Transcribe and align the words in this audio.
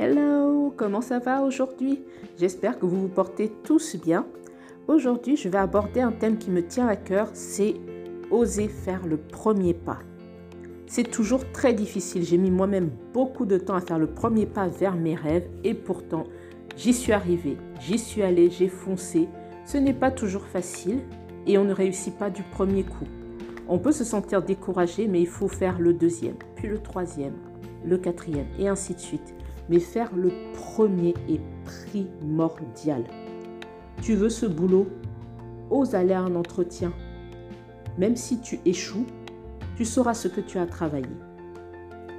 Hello, 0.00 0.72
comment 0.76 1.00
ça 1.00 1.18
va 1.18 1.42
aujourd'hui? 1.42 2.04
J'espère 2.38 2.78
que 2.78 2.86
vous 2.86 3.00
vous 3.00 3.08
portez 3.08 3.50
tous 3.64 3.96
bien. 3.96 4.26
Aujourd'hui, 4.86 5.36
je 5.36 5.48
vais 5.48 5.58
aborder 5.58 6.00
un 6.00 6.12
thème 6.12 6.38
qui 6.38 6.52
me 6.52 6.64
tient 6.64 6.86
à 6.86 6.94
cœur, 6.94 7.30
c'est 7.32 7.74
oser 8.30 8.68
faire 8.68 9.04
le 9.08 9.16
premier 9.16 9.74
pas. 9.74 9.98
C'est 10.86 11.10
toujours 11.10 11.50
très 11.50 11.72
difficile, 11.72 12.22
j'ai 12.22 12.38
mis 12.38 12.52
moi-même 12.52 12.90
beaucoup 13.12 13.44
de 13.44 13.58
temps 13.58 13.74
à 13.74 13.80
faire 13.80 13.98
le 13.98 14.06
premier 14.06 14.46
pas 14.46 14.68
vers 14.68 14.94
mes 14.94 15.16
rêves 15.16 15.48
et 15.64 15.74
pourtant, 15.74 16.22
j'y 16.76 16.94
suis 16.94 17.12
arrivée, 17.12 17.56
j'y 17.80 17.98
suis 17.98 18.22
allée, 18.22 18.50
j'ai 18.50 18.68
foncé. 18.68 19.26
Ce 19.66 19.78
n'est 19.78 19.94
pas 19.94 20.12
toujours 20.12 20.44
facile 20.44 21.00
et 21.44 21.58
on 21.58 21.64
ne 21.64 21.74
réussit 21.74 22.16
pas 22.16 22.30
du 22.30 22.44
premier 22.44 22.84
coup. 22.84 23.08
On 23.66 23.80
peut 23.80 23.90
se 23.90 24.04
sentir 24.04 24.42
découragé, 24.42 25.08
mais 25.08 25.20
il 25.20 25.26
faut 25.26 25.48
faire 25.48 25.80
le 25.80 25.92
deuxième, 25.92 26.36
puis 26.54 26.68
le 26.68 26.78
troisième, 26.78 27.34
le 27.84 27.98
quatrième 27.98 28.46
et 28.58 28.68
ainsi 28.68 28.94
de 28.94 29.00
suite 29.00 29.34
mais 29.68 29.80
faire 29.80 30.14
le 30.14 30.30
premier 30.52 31.14
est 31.28 31.40
primordial. 31.64 33.04
Tu 34.02 34.14
veux 34.14 34.30
ce 34.30 34.46
boulot 34.46 34.86
Ose 35.70 35.94
aller 35.94 36.14
à 36.14 36.20
un 36.20 36.34
entretien. 36.34 36.92
Même 37.98 38.16
si 38.16 38.40
tu 38.40 38.58
échoues, 38.64 39.06
tu 39.76 39.84
sauras 39.84 40.14
ce 40.14 40.28
que 40.28 40.40
tu 40.40 40.58
as 40.58 40.66
travaillé. 40.66 41.06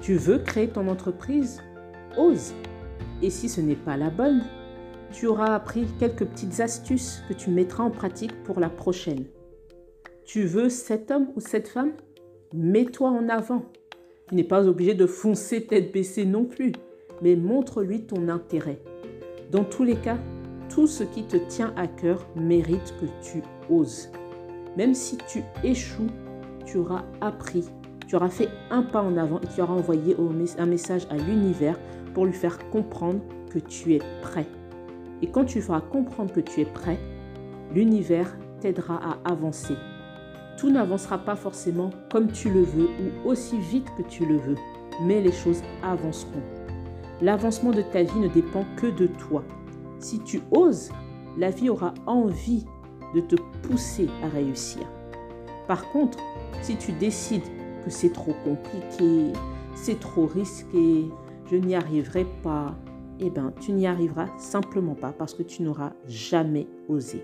Tu 0.00 0.14
veux 0.14 0.38
créer 0.38 0.68
ton 0.68 0.86
entreprise 0.88 1.60
Ose. 2.16 2.54
Et 3.20 3.30
si 3.30 3.48
ce 3.48 3.60
n'est 3.60 3.74
pas 3.74 3.96
la 3.96 4.10
bonne, 4.10 4.44
tu 5.12 5.26
auras 5.26 5.54
appris 5.54 5.86
quelques 5.98 6.24
petites 6.24 6.60
astuces 6.60 7.22
que 7.28 7.34
tu 7.34 7.50
mettras 7.50 7.84
en 7.84 7.90
pratique 7.90 8.42
pour 8.44 8.60
la 8.60 8.70
prochaine. 8.70 9.24
Tu 10.24 10.44
veux 10.44 10.68
cet 10.68 11.10
homme 11.10 11.28
ou 11.34 11.40
cette 11.40 11.68
femme? 11.68 11.92
Mets-toi 12.54 13.08
en 13.08 13.28
avant. 13.28 13.64
Tu 14.28 14.34
n'es 14.34 14.44
pas 14.44 14.66
obligé 14.66 14.94
de 14.94 15.06
foncer 15.06 15.66
tête 15.66 15.92
baissée 15.92 16.24
non 16.24 16.44
plus 16.44 16.72
mais 17.22 17.36
montre-lui 17.36 18.02
ton 18.02 18.28
intérêt. 18.28 18.80
Dans 19.50 19.64
tous 19.64 19.84
les 19.84 19.96
cas, 19.96 20.18
tout 20.68 20.86
ce 20.86 21.04
qui 21.04 21.24
te 21.24 21.36
tient 21.36 21.72
à 21.76 21.86
cœur 21.86 22.26
mérite 22.34 22.94
que 23.00 23.06
tu 23.22 23.42
oses. 23.70 24.10
Même 24.76 24.94
si 24.94 25.16
tu 25.28 25.42
échoues, 25.62 26.10
tu 26.66 26.78
auras 26.78 27.04
appris, 27.20 27.64
tu 28.06 28.16
auras 28.16 28.28
fait 28.28 28.48
un 28.70 28.82
pas 28.82 29.02
en 29.02 29.16
avant 29.16 29.40
et 29.40 29.46
tu 29.54 29.60
auras 29.60 29.74
envoyé 29.74 30.16
un 30.58 30.66
message 30.66 31.06
à 31.10 31.16
l'univers 31.16 31.78
pour 32.14 32.26
lui 32.26 32.32
faire 32.32 32.58
comprendre 32.70 33.20
que 33.50 33.58
tu 33.58 33.94
es 33.94 34.00
prêt. 34.22 34.46
Et 35.20 35.28
quand 35.28 35.44
tu 35.44 35.60
feras 35.60 35.80
comprendre 35.80 36.32
que 36.32 36.40
tu 36.40 36.60
es 36.60 36.64
prêt, 36.64 36.98
l'univers 37.74 38.36
t'aidera 38.60 38.96
à 38.96 39.30
avancer. 39.30 39.74
Tout 40.62 40.70
n'avancera 40.70 41.18
pas 41.18 41.34
forcément 41.34 41.90
comme 42.08 42.30
tu 42.30 42.48
le 42.48 42.62
veux 42.62 42.86
ou 42.86 43.28
aussi 43.28 43.58
vite 43.58 43.88
que 43.98 44.02
tu 44.02 44.24
le 44.24 44.36
veux, 44.36 44.54
mais 45.02 45.20
les 45.20 45.32
choses 45.32 45.60
avanceront. 45.82 46.40
L'avancement 47.20 47.72
de 47.72 47.82
ta 47.82 48.04
vie 48.04 48.20
ne 48.20 48.28
dépend 48.28 48.64
que 48.76 48.86
de 48.86 49.08
toi. 49.08 49.42
Si 49.98 50.20
tu 50.20 50.40
oses, 50.52 50.92
la 51.36 51.50
vie 51.50 51.68
aura 51.68 51.94
envie 52.06 52.64
de 53.12 53.20
te 53.22 53.34
pousser 53.66 54.08
à 54.22 54.28
réussir. 54.28 54.82
Par 55.66 55.90
contre, 55.90 56.18
si 56.62 56.76
tu 56.76 56.92
décides 56.92 57.42
que 57.84 57.90
c'est 57.90 58.12
trop 58.12 58.36
compliqué, 58.44 59.32
c'est 59.74 59.98
trop 59.98 60.26
risqué, 60.26 61.08
je 61.50 61.56
n'y 61.56 61.74
arriverai 61.74 62.24
pas, 62.44 62.76
eh 63.18 63.30
bien, 63.30 63.52
tu 63.60 63.72
n'y 63.72 63.88
arriveras 63.88 64.28
simplement 64.38 64.94
pas 64.94 65.10
parce 65.10 65.34
que 65.34 65.42
tu 65.42 65.64
n'auras 65.64 65.90
jamais 66.06 66.68
osé. 66.88 67.20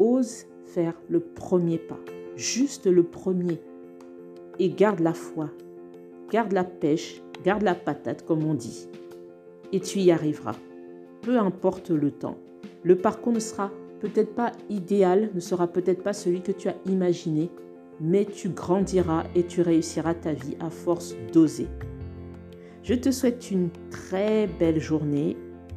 Ose 0.00 0.46
faire 0.64 1.00
le 1.08 1.20
premier 1.20 1.78
pas, 1.78 2.00
juste 2.34 2.86
le 2.86 3.04
premier, 3.04 3.60
et 4.58 4.70
garde 4.70 4.98
la 4.98 5.14
foi, 5.14 5.50
garde 6.32 6.52
la 6.52 6.64
pêche 6.64 7.22
Garde 7.44 7.62
la 7.62 7.74
patate, 7.74 8.26
comme 8.26 8.44
on 8.44 8.54
dit. 8.54 8.86
Et 9.72 9.80
tu 9.80 10.00
y 10.00 10.10
arriveras. 10.10 10.56
Peu 11.22 11.38
importe 11.38 11.90
le 11.90 12.10
temps. 12.10 12.36
Le 12.82 12.96
parcours 12.96 13.32
ne 13.32 13.40
sera 13.40 13.70
peut-être 14.00 14.34
pas 14.34 14.52
idéal, 14.68 15.30
ne 15.34 15.40
sera 15.40 15.66
peut-être 15.66 16.02
pas 16.02 16.12
celui 16.12 16.42
que 16.42 16.52
tu 16.52 16.68
as 16.68 16.76
imaginé, 16.86 17.50
mais 18.00 18.26
tu 18.26 18.50
grandiras 18.50 19.24
et 19.34 19.44
tu 19.44 19.62
réussiras 19.62 20.14
ta 20.14 20.32
vie 20.32 20.56
à 20.60 20.70
force 20.70 21.14
d'oser. 21.32 21.68
Je 22.82 22.94
te 22.94 23.10
souhaite 23.10 23.50
une 23.50 23.70
très 23.90 24.46
belle 24.46 24.80
journée 24.80 25.36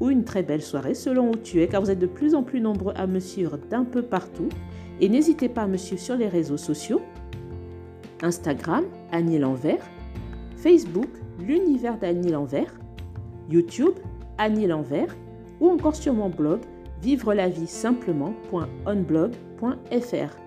une 0.10 0.24
très 0.24 0.44
belle 0.44 0.62
soirée 0.62 0.94
selon 0.94 1.32
où 1.32 1.36
tu 1.36 1.62
es, 1.62 1.68
car 1.68 1.82
vous 1.82 1.92
êtes 1.92 2.00
de 2.00 2.08
plus 2.08 2.36
en 2.36 2.44
plus 2.44 2.62
nombreux 2.62 2.94
à 2.96 3.08
me 3.08 3.20
suivre 3.20 3.58
d'un 3.70 3.84
peu 3.84 4.02
partout. 4.02 4.50
Et 5.00 5.10
n'hésitez 5.10 5.50
pas 5.50 5.64
à 5.64 5.68
me 5.68 5.78
suivre 5.78 6.02
sur 6.02 6.16
les 6.16 6.28
réseaux 6.28 6.58
sociaux, 6.58 7.02
Instagram, 8.22 8.86
Annie 9.12 9.40
L'Envers, 9.40 9.84
Facebook, 10.56 11.10
l'univers 11.40 11.98
d'Annie 11.98 12.32
L'Envers, 12.32 12.74
YouTube, 13.50 13.94
Annie 14.38 14.68
L'Envers, 14.68 15.16
ou 15.60 15.70
encore 15.70 15.96
sur 15.96 16.14
mon 16.14 16.30
blog 16.30 16.60
vivre 17.02 17.34
la 17.34 17.50
vie 17.50 17.68
simplement.onblog.fr. 17.68 20.38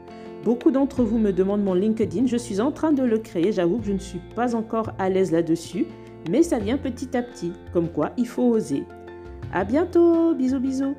Beaucoup 0.45 0.71
d'entre 0.71 1.03
vous 1.03 1.19
me 1.19 1.33
demandent 1.33 1.65
mon 1.65 1.75
LinkedIn, 1.75 2.27
je 2.27 2.37
suis 2.37 2.61
en 2.61 2.71
train 2.71 2.93
de 2.93 3.03
le 3.03 3.19
créer, 3.19 3.53
j'avoue 3.53 3.79
que 3.79 3.87
je 3.87 3.93
ne 3.93 3.99
suis 3.99 4.21
pas 4.35 4.55
encore 4.55 4.93
à 4.99 5.11
l'aise 5.11 5.33
là-dessus, 5.33 5.87
mais 6.31 6.43
ça 6.43 6.59
vient 6.59 6.79
petit 6.79 7.17
à 7.17 7.23
petit, 7.23 7.53
comme 7.73 7.89
quoi 7.89 8.13
il 8.17 8.27
faut 8.27 8.45
oser. 8.45 8.85
À 9.53 9.65
bientôt, 9.65 10.35
bisous 10.35 10.61
bisous 10.61 10.97